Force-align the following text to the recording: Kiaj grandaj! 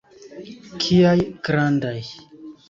Kiaj 0.85 1.19
grandaj! 1.49 1.95